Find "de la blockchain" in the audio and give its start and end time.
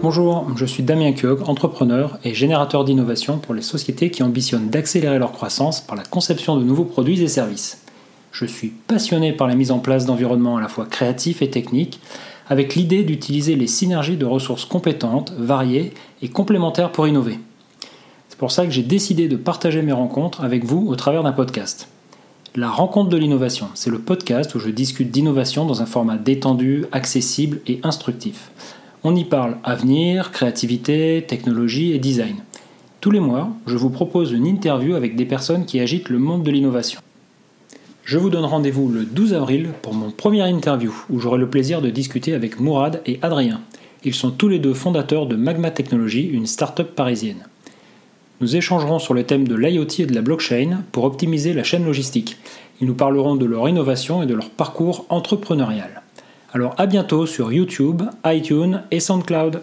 50.06-50.82